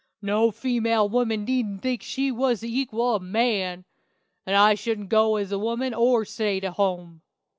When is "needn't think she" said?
1.45-2.31